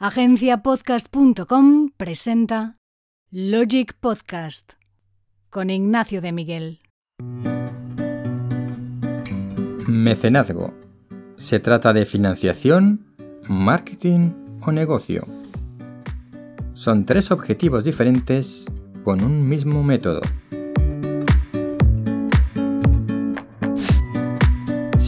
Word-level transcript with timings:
Agenciapodcast.com 0.00 1.90
presenta 1.96 2.76
Logic 3.32 3.94
Podcast 3.98 4.74
con 5.50 5.70
Ignacio 5.70 6.20
de 6.20 6.30
Miguel. 6.30 6.78
Mecenazgo. 9.88 10.72
¿Se 11.34 11.58
trata 11.58 11.92
de 11.92 12.06
financiación, 12.06 13.06
marketing 13.48 14.58
o 14.64 14.70
negocio? 14.70 15.26
Son 16.74 17.04
tres 17.04 17.32
objetivos 17.32 17.82
diferentes 17.82 18.66
con 19.02 19.24
un 19.24 19.48
mismo 19.48 19.82
método. 19.82 20.20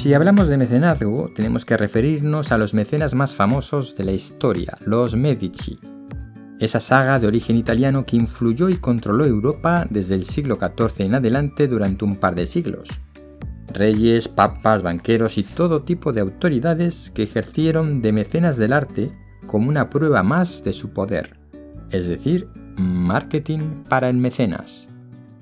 Si 0.01 0.14
hablamos 0.14 0.48
de 0.48 0.57
mecenazgo, 0.57 1.30
tenemos 1.37 1.67
que 1.67 1.77
referirnos 1.77 2.53
a 2.53 2.57
los 2.57 2.73
mecenas 2.73 3.14
más 3.14 3.35
famosos 3.35 3.95
de 3.96 4.05
la 4.05 4.12
historia, 4.12 4.79
los 4.87 5.14
Medici. 5.14 5.79
Esa 6.59 6.80
saga 6.80 7.18
de 7.18 7.27
origen 7.27 7.58
italiano 7.58 8.07
que 8.07 8.17
influyó 8.17 8.71
y 8.71 8.79
controló 8.79 9.27
Europa 9.27 9.86
desde 9.91 10.14
el 10.14 10.25
siglo 10.25 10.57
XIV 10.57 11.05
en 11.05 11.17
adelante 11.17 11.68
durante 11.68 12.07
un 12.07 12.17
par 12.17 12.35
de 12.35 12.46
siglos. 12.46 12.89
Reyes, 13.75 14.27
papas, 14.27 14.81
banqueros 14.81 15.36
y 15.36 15.43
todo 15.43 15.82
tipo 15.82 16.14
de 16.14 16.22
autoridades 16.22 17.11
que 17.11 17.25
ejercieron 17.25 18.00
de 18.00 18.13
mecenas 18.13 18.57
del 18.57 18.72
arte 18.72 19.13
como 19.46 19.69
una 19.69 19.91
prueba 19.91 20.22
más 20.22 20.64
de 20.64 20.72
su 20.72 20.94
poder, 20.94 21.39
es 21.91 22.08
decir, 22.08 22.49
marketing 22.79 23.85
para 23.91 24.08
el 24.08 24.17
mecenas. 24.17 24.89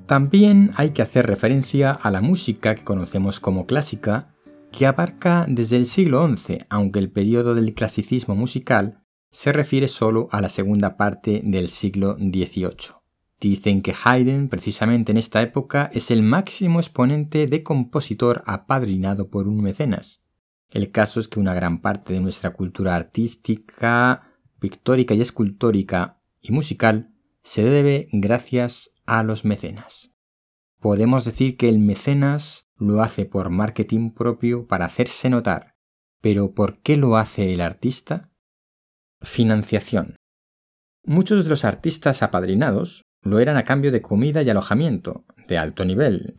También 0.06 0.72
hay 0.74 0.90
que 0.90 1.02
hacer 1.02 1.26
referencia 1.26 1.92
a 1.92 2.10
la 2.10 2.20
música 2.20 2.74
que 2.74 2.82
conocemos 2.82 3.38
como 3.38 3.66
clásica 3.66 4.34
que 4.72 4.86
abarca 4.86 5.46
desde 5.48 5.76
el 5.76 5.86
siglo 5.86 6.26
XI, 6.36 6.66
aunque 6.68 6.98
el 6.98 7.10
periodo 7.10 7.54
del 7.54 7.74
clasicismo 7.74 8.34
musical 8.34 9.02
se 9.30 9.52
refiere 9.52 9.88
solo 9.88 10.28
a 10.32 10.40
la 10.40 10.48
segunda 10.48 10.96
parte 10.96 11.42
del 11.44 11.68
siglo 11.68 12.16
XVIII. 12.16 12.94
Dicen 13.40 13.82
que 13.82 13.94
Haydn, 14.04 14.48
precisamente 14.48 15.12
en 15.12 15.18
esta 15.18 15.40
época, 15.42 15.90
es 15.92 16.10
el 16.10 16.22
máximo 16.22 16.80
exponente 16.80 17.46
de 17.46 17.62
compositor 17.62 18.42
apadrinado 18.46 19.30
por 19.30 19.46
un 19.46 19.62
mecenas. 19.62 20.22
El 20.70 20.90
caso 20.90 21.20
es 21.20 21.28
que 21.28 21.38
una 21.38 21.54
gran 21.54 21.80
parte 21.80 22.12
de 22.12 22.20
nuestra 22.20 22.50
cultura 22.50 22.96
artística, 22.96 24.34
pictórica 24.58 25.14
y 25.14 25.20
escultórica 25.20 26.20
y 26.40 26.52
musical 26.52 27.14
se 27.42 27.62
debe 27.62 28.08
gracias 28.12 28.90
a 29.06 29.22
los 29.22 29.44
mecenas. 29.44 30.12
Podemos 30.80 31.24
decir 31.24 31.56
que 31.56 31.68
el 31.68 31.78
mecenas 31.78 32.67
lo 32.78 33.02
hace 33.02 33.26
por 33.26 33.50
marketing 33.50 34.10
propio 34.10 34.66
para 34.66 34.86
hacerse 34.86 35.28
notar. 35.28 35.74
Pero 36.20 36.54
¿por 36.54 36.80
qué 36.80 36.96
lo 36.96 37.16
hace 37.16 37.52
el 37.52 37.60
artista? 37.60 38.30
Financiación. 39.20 40.16
Muchos 41.04 41.44
de 41.44 41.50
los 41.50 41.64
artistas 41.64 42.22
apadrinados 42.22 43.04
lo 43.22 43.40
eran 43.40 43.56
a 43.56 43.64
cambio 43.64 43.92
de 43.92 44.02
comida 44.02 44.42
y 44.42 44.50
alojamiento, 44.50 45.24
de 45.48 45.58
alto 45.58 45.84
nivel, 45.84 46.34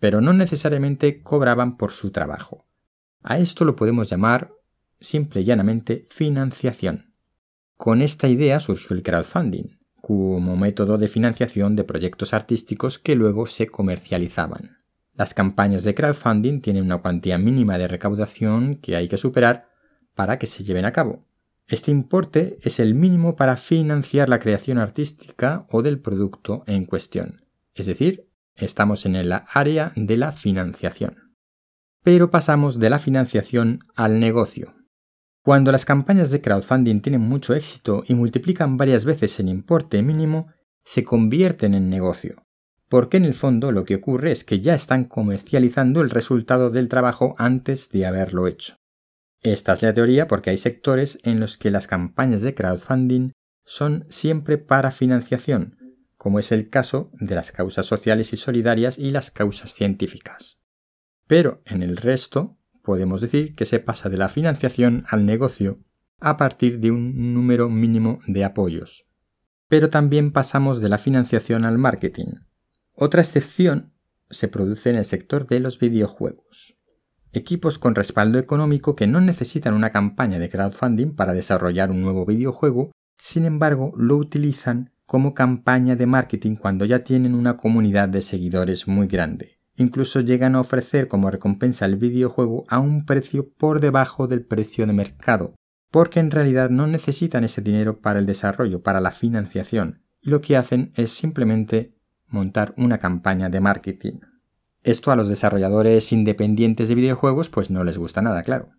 pero 0.00 0.20
no 0.20 0.32
necesariamente 0.32 1.22
cobraban 1.22 1.76
por 1.76 1.92
su 1.92 2.10
trabajo. 2.10 2.66
A 3.22 3.38
esto 3.38 3.64
lo 3.64 3.76
podemos 3.76 4.08
llamar 4.08 4.52
simple 5.00 5.40
y 5.40 5.44
llanamente 5.44 6.06
financiación. 6.10 7.14
Con 7.76 8.00
esta 8.00 8.28
idea 8.28 8.60
surgió 8.60 8.96
el 8.96 9.02
crowdfunding, 9.02 9.78
como 10.00 10.56
método 10.56 10.98
de 10.98 11.08
financiación 11.08 11.76
de 11.76 11.84
proyectos 11.84 12.32
artísticos 12.32 12.98
que 12.98 13.16
luego 13.16 13.46
se 13.46 13.66
comercializaban. 13.66 14.81
Las 15.14 15.34
campañas 15.34 15.84
de 15.84 15.94
crowdfunding 15.94 16.60
tienen 16.62 16.84
una 16.84 16.98
cuantía 16.98 17.36
mínima 17.36 17.76
de 17.76 17.86
recaudación 17.86 18.76
que 18.76 18.96
hay 18.96 19.08
que 19.08 19.18
superar 19.18 19.68
para 20.14 20.38
que 20.38 20.46
se 20.46 20.64
lleven 20.64 20.86
a 20.86 20.92
cabo. 20.92 21.26
Este 21.66 21.90
importe 21.90 22.58
es 22.62 22.80
el 22.80 22.94
mínimo 22.94 23.36
para 23.36 23.56
financiar 23.56 24.30
la 24.30 24.38
creación 24.38 24.78
artística 24.78 25.66
o 25.70 25.82
del 25.82 26.00
producto 26.00 26.64
en 26.66 26.86
cuestión. 26.86 27.44
Es 27.74 27.86
decir, 27.86 28.26
estamos 28.56 29.04
en 29.04 29.16
el 29.16 29.32
área 29.32 29.92
de 29.96 30.16
la 30.16 30.32
financiación. 30.32 31.34
Pero 32.02 32.30
pasamos 32.30 32.78
de 32.78 32.90
la 32.90 32.98
financiación 32.98 33.80
al 33.94 34.18
negocio. 34.18 34.74
Cuando 35.42 35.72
las 35.72 35.84
campañas 35.84 36.30
de 36.30 36.40
crowdfunding 36.40 37.00
tienen 37.00 37.20
mucho 37.20 37.54
éxito 37.54 38.02
y 38.06 38.14
multiplican 38.14 38.78
varias 38.78 39.04
veces 39.04 39.38
el 39.40 39.48
importe 39.48 40.02
mínimo, 40.02 40.48
se 40.84 41.04
convierten 41.04 41.74
en 41.74 41.90
negocio 41.90 42.36
porque 42.92 43.16
en 43.16 43.24
el 43.24 43.32
fondo 43.32 43.72
lo 43.72 43.86
que 43.86 43.94
ocurre 43.94 44.32
es 44.32 44.44
que 44.44 44.60
ya 44.60 44.74
están 44.74 45.06
comercializando 45.06 46.02
el 46.02 46.10
resultado 46.10 46.68
del 46.68 46.90
trabajo 46.90 47.34
antes 47.38 47.88
de 47.88 48.04
haberlo 48.04 48.46
hecho. 48.46 48.76
Esta 49.40 49.72
es 49.72 49.80
la 49.80 49.94
teoría 49.94 50.28
porque 50.28 50.50
hay 50.50 50.58
sectores 50.58 51.18
en 51.22 51.40
los 51.40 51.56
que 51.56 51.70
las 51.70 51.86
campañas 51.86 52.42
de 52.42 52.54
crowdfunding 52.54 53.30
son 53.64 54.04
siempre 54.10 54.58
para 54.58 54.90
financiación, 54.90 55.78
como 56.18 56.38
es 56.38 56.52
el 56.52 56.68
caso 56.68 57.10
de 57.14 57.34
las 57.34 57.50
causas 57.50 57.86
sociales 57.86 58.34
y 58.34 58.36
solidarias 58.36 58.98
y 58.98 59.10
las 59.10 59.30
causas 59.30 59.72
científicas. 59.72 60.60
Pero 61.26 61.62
en 61.64 61.82
el 61.82 61.96
resto 61.96 62.58
podemos 62.82 63.22
decir 63.22 63.54
que 63.54 63.64
se 63.64 63.80
pasa 63.80 64.10
de 64.10 64.18
la 64.18 64.28
financiación 64.28 65.06
al 65.08 65.24
negocio 65.24 65.78
a 66.20 66.36
partir 66.36 66.78
de 66.78 66.90
un 66.90 67.32
número 67.32 67.70
mínimo 67.70 68.20
de 68.26 68.44
apoyos. 68.44 69.06
Pero 69.68 69.88
también 69.88 70.30
pasamos 70.30 70.82
de 70.82 70.90
la 70.90 70.98
financiación 70.98 71.64
al 71.64 71.78
marketing, 71.78 72.34
otra 72.94 73.22
excepción 73.22 73.92
se 74.30 74.48
produce 74.48 74.90
en 74.90 74.96
el 74.96 75.04
sector 75.04 75.46
de 75.46 75.60
los 75.60 75.78
videojuegos. 75.78 76.76
Equipos 77.32 77.78
con 77.78 77.94
respaldo 77.94 78.38
económico 78.38 78.94
que 78.94 79.06
no 79.06 79.20
necesitan 79.20 79.74
una 79.74 79.90
campaña 79.90 80.38
de 80.38 80.50
crowdfunding 80.50 81.14
para 81.14 81.32
desarrollar 81.32 81.90
un 81.90 82.02
nuevo 82.02 82.26
videojuego, 82.26 82.92
sin 83.16 83.46
embargo 83.46 83.92
lo 83.96 84.16
utilizan 84.16 84.90
como 85.06 85.34
campaña 85.34 85.96
de 85.96 86.06
marketing 86.06 86.56
cuando 86.56 86.84
ya 86.84 87.04
tienen 87.04 87.34
una 87.34 87.56
comunidad 87.56 88.08
de 88.08 88.22
seguidores 88.22 88.86
muy 88.86 89.06
grande. 89.06 89.58
Incluso 89.76 90.20
llegan 90.20 90.54
a 90.54 90.60
ofrecer 90.60 91.08
como 91.08 91.30
recompensa 91.30 91.86
el 91.86 91.96
videojuego 91.96 92.64
a 92.68 92.78
un 92.78 93.06
precio 93.06 93.50
por 93.54 93.80
debajo 93.80 94.26
del 94.26 94.44
precio 94.44 94.86
de 94.86 94.92
mercado, 94.92 95.54
porque 95.90 96.20
en 96.20 96.30
realidad 96.30 96.68
no 96.68 96.86
necesitan 96.86 97.44
ese 97.44 97.62
dinero 97.62 98.00
para 98.00 98.18
el 98.18 98.26
desarrollo, 98.26 98.82
para 98.82 99.00
la 99.00 99.10
financiación, 99.10 100.02
y 100.20 100.30
lo 100.30 100.40
que 100.40 100.56
hacen 100.56 100.92
es 100.96 101.10
simplemente 101.10 101.94
montar 102.32 102.74
una 102.76 102.98
campaña 102.98 103.48
de 103.48 103.60
marketing. 103.60 104.20
Esto 104.82 105.12
a 105.12 105.16
los 105.16 105.28
desarrolladores 105.28 106.12
independientes 106.12 106.88
de 106.88 106.94
videojuegos 106.94 107.48
pues 107.48 107.70
no 107.70 107.84
les 107.84 107.98
gusta 107.98 108.22
nada, 108.22 108.42
claro. 108.42 108.70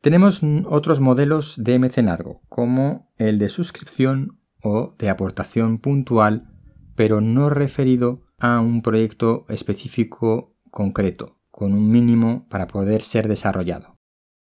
Tenemos 0.00 0.40
otros 0.64 1.00
modelos 1.00 1.56
de 1.58 1.78
mecenazgo, 1.78 2.40
como 2.48 3.12
el 3.18 3.38
de 3.38 3.50
suscripción 3.50 4.40
o 4.62 4.94
de 4.98 5.10
aportación 5.10 5.78
puntual, 5.78 6.50
pero 6.96 7.20
no 7.20 7.50
referido 7.50 8.22
a 8.38 8.60
un 8.60 8.80
proyecto 8.80 9.44
específico 9.50 10.56
concreto, 10.70 11.38
con 11.50 11.74
un 11.74 11.90
mínimo 11.90 12.46
para 12.48 12.66
poder 12.66 13.02
ser 13.02 13.28
desarrollado. 13.28 13.98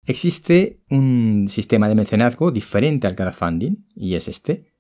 Existe 0.06 0.82
un 0.90 1.48
sistema 1.50 1.90
de 1.90 1.96
mecenazgo 1.96 2.52
diferente 2.52 3.08
al 3.08 3.16
crowdfunding, 3.16 3.86
y 3.94 4.16
es 4.16 4.30
este, 4.30 4.74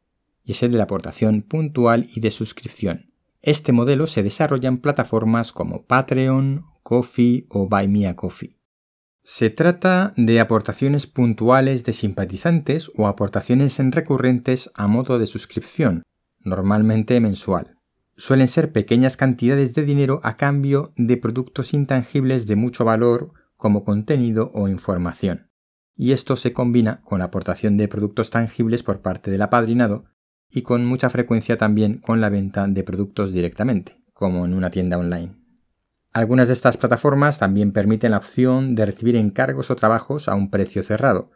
y 0.43 0.53
es 0.53 0.63
el 0.63 0.71
de 0.71 0.77
la 0.77 0.85
aportación 0.85 1.41
puntual 1.41 2.09
y 2.15 2.21
de 2.21 2.31
suscripción. 2.31 3.10
Este 3.41 3.71
modelo 3.71 4.05
se 4.05 4.21
desarrolla 4.21 4.69
en 4.69 4.77
plataformas 4.77 5.51
como 5.51 5.85
Patreon, 5.85 6.65
Coffee 6.83 7.47
o 7.49 7.67
Buy 7.67 7.87
Me 7.87 8.07
a 8.07 8.15
Coffee. 8.15 8.57
Se 9.23 9.49
trata 9.49 10.13
de 10.15 10.39
aportaciones 10.39 11.07
puntuales 11.07 11.83
de 11.83 11.93
simpatizantes 11.93 12.91
o 12.95 13.07
aportaciones 13.07 13.79
en 13.79 13.91
recurrentes 13.91 14.69
a 14.75 14.87
modo 14.87 15.17
de 15.17 15.25
suscripción, 15.25 16.03
normalmente 16.39 17.19
mensual. 17.19 17.77
Suelen 18.15 18.47
ser 18.47 18.71
pequeñas 18.71 19.17
cantidades 19.17 19.73
de 19.73 19.85
dinero 19.85 20.19
a 20.23 20.37
cambio 20.37 20.93
de 20.95 21.17
productos 21.17 21.73
intangibles 21.73 22.45
de 22.45 22.55
mucho 22.55 22.85
valor 22.85 23.33
como 23.57 23.83
contenido 23.83 24.51
o 24.53 24.67
información. 24.67 25.49
Y 25.95 26.11
esto 26.11 26.35
se 26.35 26.53
combina 26.53 27.01
con 27.01 27.19
la 27.19 27.25
aportación 27.25 27.77
de 27.77 27.87
productos 27.87 28.29
tangibles 28.29 28.83
por 28.83 29.01
parte 29.01 29.31
del 29.31 29.41
apadrinado 29.41 30.05
y 30.51 30.61
con 30.63 30.85
mucha 30.85 31.09
frecuencia 31.09 31.57
también 31.57 31.97
con 31.97 32.21
la 32.21 32.29
venta 32.29 32.67
de 32.67 32.83
productos 32.83 33.31
directamente, 33.31 33.97
como 34.13 34.45
en 34.45 34.53
una 34.53 34.69
tienda 34.69 34.97
online. 34.97 35.35
Algunas 36.13 36.49
de 36.49 36.53
estas 36.53 36.75
plataformas 36.75 37.39
también 37.39 37.71
permiten 37.71 38.11
la 38.11 38.17
opción 38.17 38.75
de 38.75 38.85
recibir 38.85 39.15
encargos 39.15 39.71
o 39.71 39.75
trabajos 39.77 40.27
a 40.27 40.35
un 40.35 40.49
precio 40.49 40.83
cerrado, 40.83 41.31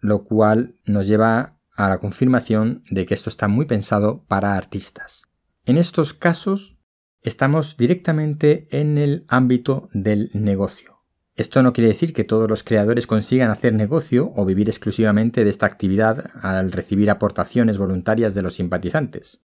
lo 0.00 0.22
cual 0.22 0.76
nos 0.84 1.08
lleva 1.08 1.58
a 1.74 1.88
la 1.88 1.98
confirmación 1.98 2.84
de 2.90 3.06
que 3.06 3.14
esto 3.14 3.28
está 3.28 3.48
muy 3.48 3.66
pensado 3.66 4.24
para 4.28 4.56
artistas. 4.56 5.24
En 5.64 5.78
estos 5.78 6.14
casos 6.14 6.78
estamos 7.22 7.76
directamente 7.76 8.68
en 8.70 8.98
el 8.98 9.24
ámbito 9.28 9.88
del 9.92 10.30
negocio. 10.32 10.97
Esto 11.38 11.62
no 11.62 11.72
quiere 11.72 11.90
decir 11.90 12.12
que 12.12 12.24
todos 12.24 12.50
los 12.50 12.64
creadores 12.64 13.06
consigan 13.06 13.52
hacer 13.52 13.72
negocio 13.72 14.32
o 14.34 14.44
vivir 14.44 14.68
exclusivamente 14.68 15.44
de 15.44 15.50
esta 15.50 15.66
actividad 15.66 16.32
al 16.42 16.72
recibir 16.72 17.10
aportaciones 17.10 17.78
voluntarias 17.78 18.34
de 18.34 18.42
los 18.42 18.54
simpatizantes. 18.54 19.40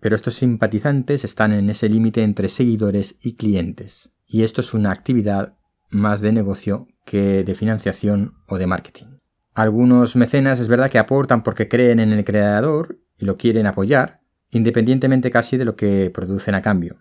Pero 0.00 0.16
estos 0.16 0.34
simpatizantes 0.34 1.22
están 1.22 1.52
en 1.52 1.70
ese 1.70 1.88
límite 1.88 2.24
entre 2.24 2.48
seguidores 2.48 3.14
y 3.22 3.36
clientes. 3.36 4.10
Y 4.26 4.42
esto 4.42 4.60
es 4.60 4.74
una 4.74 4.90
actividad 4.90 5.56
más 5.88 6.20
de 6.20 6.32
negocio 6.32 6.88
que 7.04 7.44
de 7.44 7.54
financiación 7.54 8.34
o 8.48 8.58
de 8.58 8.66
marketing. 8.66 9.20
Algunos 9.54 10.16
mecenas 10.16 10.58
es 10.58 10.66
verdad 10.66 10.90
que 10.90 10.98
aportan 10.98 11.44
porque 11.44 11.68
creen 11.68 12.00
en 12.00 12.12
el 12.12 12.24
creador 12.24 12.98
y 13.16 13.24
lo 13.24 13.36
quieren 13.36 13.68
apoyar, 13.68 14.20
independientemente 14.50 15.30
casi 15.30 15.56
de 15.58 15.64
lo 15.64 15.76
que 15.76 16.10
producen 16.12 16.56
a 16.56 16.62
cambio. 16.62 16.96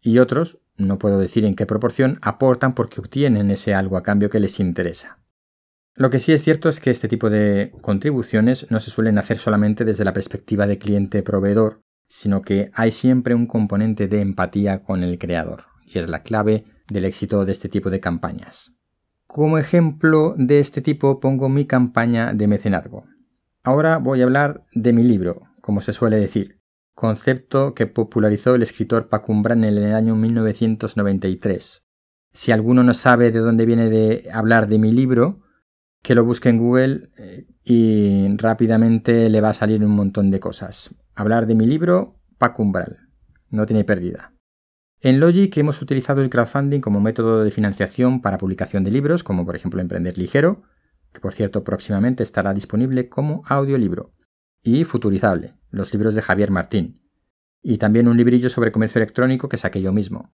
Y 0.00 0.20
otros, 0.20 0.60
no 0.78 0.98
puedo 0.98 1.18
decir 1.18 1.44
en 1.44 1.54
qué 1.54 1.66
proporción, 1.66 2.18
aportan 2.22 2.74
porque 2.74 3.00
obtienen 3.00 3.50
ese 3.50 3.74
algo 3.74 3.96
a 3.96 4.02
cambio 4.02 4.30
que 4.30 4.40
les 4.40 4.60
interesa. 4.60 5.18
Lo 5.94 6.10
que 6.10 6.20
sí 6.20 6.32
es 6.32 6.42
cierto 6.42 6.68
es 6.68 6.78
que 6.78 6.90
este 6.90 7.08
tipo 7.08 7.28
de 7.28 7.72
contribuciones 7.82 8.70
no 8.70 8.78
se 8.78 8.90
suelen 8.90 9.18
hacer 9.18 9.38
solamente 9.38 9.84
desde 9.84 10.04
la 10.04 10.12
perspectiva 10.12 10.68
de 10.68 10.78
cliente-proveedor, 10.78 11.80
sino 12.06 12.42
que 12.42 12.70
hay 12.72 12.92
siempre 12.92 13.34
un 13.34 13.46
componente 13.46 14.06
de 14.06 14.20
empatía 14.20 14.82
con 14.84 15.02
el 15.02 15.18
creador, 15.18 15.64
y 15.84 15.98
es 15.98 16.08
la 16.08 16.22
clave 16.22 16.64
del 16.88 17.04
éxito 17.04 17.44
de 17.44 17.52
este 17.52 17.68
tipo 17.68 17.90
de 17.90 18.00
campañas. 18.00 18.72
Como 19.26 19.58
ejemplo 19.58 20.34
de 20.38 20.60
este 20.60 20.80
tipo 20.80 21.20
pongo 21.20 21.48
mi 21.48 21.66
campaña 21.66 22.32
de 22.32 22.46
mecenazgo. 22.46 23.04
Ahora 23.62 23.98
voy 23.98 24.22
a 24.22 24.24
hablar 24.24 24.64
de 24.72 24.92
mi 24.92 25.02
libro, 25.02 25.42
como 25.60 25.80
se 25.80 25.92
suele 25.92 26.16
decir, 26.16 26.57
concepto 26.98 27.74
que 27.74 27.86
popularizó 27.86 28.56
el 28.56 28.62
escritor 28.62 29.08
Pacumbran 29.08 29.62
en 29.62 29.78
el 29.78 29.94
año 29.94 30.16
1993. 30.16 31.84
Si 32.32 32.50
alguno 32.50 32.82
no 32.82 32.92
sabe 32.92 33.30
de 33.30 33.38
dónde 33.38 33.66
viene 33.66 33.88
de 33.88 34.28
hablar 34.32 34.66
de 34.66 34.80
mi 34.80 34.90
libro, 34.90 35.44
que 36.02 36.16
lo 36.16 36.24
busque 36.24 36.48
en 36.48 36.58
Google 36.58 37.10
eh, 37.16 37.46
y 37.62 38.36
rápidamente 38.36 39.30
le 39.30 39.40
va 39.40 39.50
a 39.50 39.54
salir 39.54 39.84
un 39.84 39.92
montón 39.92 40.32
de 40.32 40.40
cosas. 40.40 40.92
Hablar 41.14 41.46
de 41.46 41.54
mi 41.54 41.66
libro, 41.66 42.18
Pacumbral. 42.36 42.98
No 43.50 43.64
tiene 43.64 43.84
pérdida. 43.84 44.32
En 45.00 45.20
Logic 45.20 45.56
hemos 45.56 45.80
utilizado 45.80 46.20
el 46.20 46.30
crowdfunding 46.30 46.80
como 46.80 47.00
método 47.00 47.44
de 47.44 47.52
financiación 47.52 48.20
para 48.22 48.38
publicación 48.38 48.82
de 48.82 48.90
libros, 48.90 49.22
como 49.22 49.46
por 49.46 49.54
ejemplo 49.54 49.80
Emprender 49.80 50.18
Ligero, 50.18 50.64
que 51.12 51.20
por 51.20 51.32
cierto 51.32 51.62
próximamente 51.62 52.24
estará 52.24 52.52
disponible 52.54 53.08
como 53.08 53.44
audiolibro, 53.46 54.10
y 54.64 54.82
Futurizable, 54.82 55.57
los 55.70 55.92
libros 55.92 56.14
de 56.14 56.22
Javier 56.22 56.50
Martín, 56.50 57.00
y 57.62 57.78
también 57.78 58.08
un 58.08 58.16
librillo 58.16 58.48
sobre 58.48 58.72
comercio 58.72 59.00
electrónico 59.00 59.48
que 59.48 59.56
saqué 59.56 59.82
yo 59.82 59.92
mismo. 59.92 60.32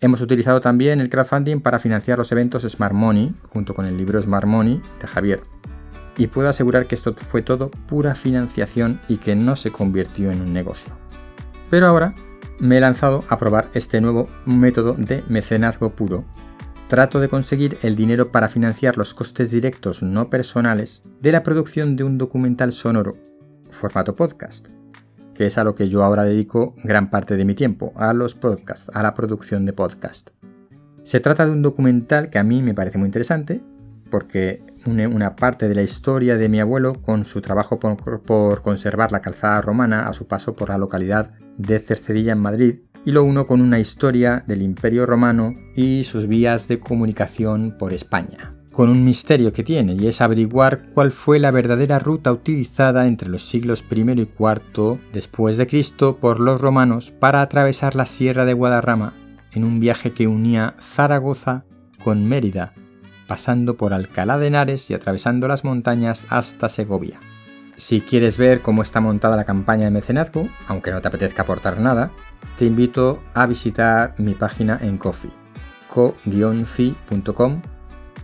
Hemos 0.00 0.20
utilizado 0.20 0.60
también 0.60 1.00
el 1.00 1.08
crowdfunding 1.08 1.60
para 1.60 1.78
financiar 1.78 2.18
los 2.18 2.32
eventos 2.32 2.64
Smart 2.64 2.92
Money, 2.92 3.34
junto 3.50 3.72
con 3.72 3.86
el 3.86 3.96
libro 3.96 4.20
Smart 4.20 4.46
Money 4.46 4.82
de 5.00 5.06
Javier. 5.06 5.42
Y 6.16 6.26
puedo 6.26 6.48
asegurar 6.48 6.88
que 6.88 6.96
esto 6.96 7.14
fue 7.14 7.42
todo 7.42 7.70
pura 7.70 8.16
financiación 8.16 9.00
y 9.08 9.18
que 9.18 9.36
no 9.36 9.54
se 9.54 9.70
convirtió 9.70 10.32
en 10.32 10.42
un 10.42 10.52
negocio. 10.52 10.92
Pero 11.70 11.86
ahora 11.86 12.14
me 12.58 12.78
he 12.78 12.80
lanzado 12.80 13.24
a 13.28 13.38
probar 13.38 13.70
este 13.74 14.00
nuevo 14.00 14.28
método 14.44 14.94
de 14.94 15.22
mecenazgo 15.28 15.90
puro. 15.90 16.24
Trato 16.88 17.20
de 17.20 17.28
conseguir 17.28 17.78
el 17.82 17.96
dinero 17.96 18.32
para 18.32 18.48
financiar 18.48 18.98
los 18.98 19.14
costes 19.14 19.50
directos 19.50 20.02
no 20.02 20.28
personales 20.30 21.00
de 21.20 21.32
la 21.32 21.44
producción 21.44 21.96
de 21.96 22.04
un 22.04 22.18
documental 22.18 22.72
sonoro, 22.72 23.14
formato 23.82 24.14
podcast, 24.14 24.68
que 25.34 25.46
es 25.46 25.58
a 25.58 25.64
lo 25.64 25.74
que 25.74 25.88
yo 25.88 26.04
ahora 26.04 26.22
dedico 26.22 26.76
gran 26.84 27.10
parte 27.10 27.36
de 27.36 27.44
mi 27.44 27.56
tiempo, 27.56 27.92
a 27.96 28.12
los 28.12 28.36
podcasts, 28.36 28.88
a 28.94 29.02
la 29.02 29.12
producción 29.12 29.66
de 29.66 29.72
podcast. 29.72 30.30
Se 31.02 31.18
trata 31.18 31.44
de 31.44 31.50
un 31.50 31.62
documental 31.62 32.30
que 32.30 32.38
a 32.38 32.44
mí 32.44 32.62
me 32.62 32.74
parece 32.74 32.98
muy 32.98 33.06
interesante, 33.06 33.60
porque 34.08 34.62
une 34.86 35.08
una 35.08 35.34
parte 35.34 35.68
de 35.68 35.74
la 35.74 35.82
historia 35.82 36.36
de 36.36 36.48
mi 36.48 36.60
abuelo 36.60 37.02
con 37.02 37.24
su 37.24 37.40
trabajo 37.40 37.80
por, 37.80 38.22
por 38.22 38.62
conservar 38.62 39.10
la 39.10 39.20
calzada 39.20 39.60
romana 39.60 40.06
a 40.06 40.12
su 40.12 40.28
paso 40.28 40.54
por 40.54 40.68
la 40.68 40.78
localidad 40.78 41.32
de 41.58 41.80
Cercedilla 41.80 42.34
en 42.34 42.38
Madrid 42.38 42.76
y 43.04 43.10
lo 43.10 43.24
uno 43.24 43.46
con 43.46 43.60
una 43.60 43.80
historia 43.80 44.44
del 44.46 44.62
Imperio 44.62 45.06
Romano 45.06 45.54
y 45.74 46.04
sus 46.04 46.28
vías 46.28 46.68
de 46.68 46.78
comunicación 46.78 47.76
por 47.76 47.92
España, 47.92 48.51
con 48.72 48.88
un 48.88 49.04
misterio 49.04 49.52
que 49.52 49.62
tiene 49.62 49.92
y 49.94 50.06
es 50.08 50.20
averiguar 50.20 50.86
cuál 50.94 51.12
fue 51.12 51.38
la 51.38 51.50
verdadera 51.50 51.98
ruta 51.98 52.32
utilizada 52.32 53.06
entre 53.06 53.28
los 53.28 53.42
siglos 53.42 53.84
I 53.90 54.00
y 54.00 54.28
IV 54.38 54.98
después 55.12 55.58
de 55.58 55.66
Cristo 55.66 56.16
por 56.16 56.40
los 56.40 56.60
romanos 56.60 57.10
para 57.10 57.42
atravesar 57.42 57.94
la 57.94 58.06
Sierra 58.06 58.44
de 58.44 58.54
Guadarrama 58.54 59.12
en 59.52 59.64
un 59.64 59.78
viaje 59.78 60.12
que 60.12 60.26
unía 60.26 60.74
Zaragoza 60.80 61.64
con 62.02 62.26
Mérida, 62.26 62.72
pasando 63.26 63.76
por 63.76 63.92
Alcalá 63.92 64.38
de 64.38 64.46
Henares 64.46 64.90
y 64.90 64.94
atravesando 64.94 65.46
las 65.46 65.64
montañas 65.64 66.26
hasta 66.30 66.70
Segovia. 66.70 67.20
Si 67.76 68.00
quieres 68.00 68.38
ver 68.38 68.62
cómo 68.62 68.82
está 68.82 69.00
montada 69.00 69.36
la 69.36 69.44
campaña 69.44 69.84
de 69.84 69.90
mecenazgo, 69.90 70.48
aunque 70.66 70.90
no 70.90 71.00
te 71.00 71.08
apetezca 71.08 71.42
aportar 71.42 71.78
nada, 71.78 72.10
te 72.58 72.64
invito 72.64 73.22
a 73.34 73.46
visitar 73.46 74.14
mi 74.18 74.34
página 74.34 74.78
en 74.82 74.98
Coffee, 74.98 75.30
co-fi.com 75.88 77.62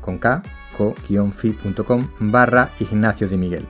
con 0.01 0.19
k, 0.19 0.43
co-fi.com 0.77 2.09
barra 2.21 2.71
Ignacio 2.81 3.29
de 3.29 3.37
Miguel. 3.37 3.67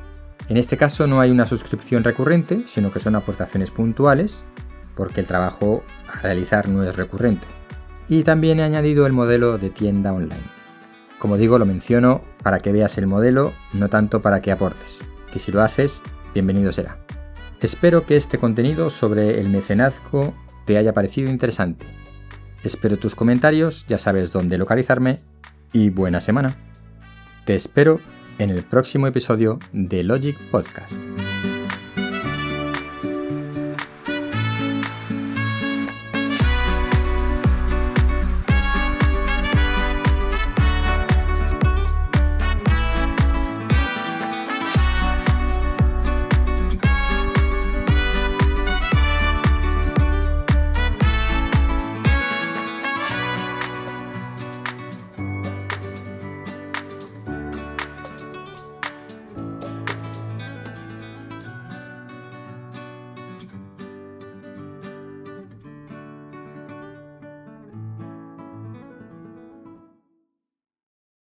En 0.48 0.56
este 0.56 0.76
caso 0.76 1.06
no 1.06 1.20
hay 1.20 1.30
una 1.30 1.46
suscripción 1.46 2.04
recurrente, 2.04 2.64
sino 2.66 2.90
que 2.90 3.00
son 3.00 3.16
aportaciones 3.16 3.70
puntuales, 3.70 4.42
porque 4.94 5.20
el 5.20 5.26
trabajo 5.26 5.82
a 6.12 6.20
realizar 6.20 6.68
no 6.68 6.82
es 6.82 6.96
recurrente. 6.96 7.46
Y 8.08 8.22
también 8.22 8.60
he 8.60 8.62
añadido 8.62 9.06
el 9.06 9.12
modelo 9.12 9.58
de 9.58 9.70
tienda 9.70 10.12
online. 10.12 10.58
Como 11.18 11.36
digo, 11.36 11.58
lo 11.58 11.66
menciono 11.66 12.22
para 12.42 12.60
que 12.60 12.72
veas 12.72 12.96
el 12.96 13.06
modelo, 13.06 13.52
no 13.72 13.88
tanto 13.88 14.20
para 14.20 14.40
que 14.40 14.52
aportes 14.52 15.00
que 15.28 15.38
si 15.38 15.52
lo 15.52 15.62
haces, 15.62 16.02
bienvenido 16.34 16.72
será. 16.72 16.98
Espero 17.60 18.06
que 18.06 18.16
este 18.16 18.38
contenido 18.38 18.90
sobre 18.90 19.40
el 19.40 19.48
mecenazgo 19.50 20.34
te 20.64 20.78
haya 20.78 20.92
parecido 20.92 21.30
interesante. 21.30 21.86
Espero 22.62 22.98
tus 22.98 23.14
comentarios, 23.14 23.84
ya 23.86 23.98
sabes 23.98 24.32
dónde 24.32 24.58
localizarme 24.58 25.18
y 25.72 25.90
buena 25.90 26.20
semana. 26.20 26.56
Te 27.44 27.54
espero 27.54 28.00
en 28.38 28.50
el 28.50 28.62
próximo 28.62 29.06
episodio 29.06 29.58
de 29.72 30.04
Logic 30.04 30.36
Podcast. 30.50 31.00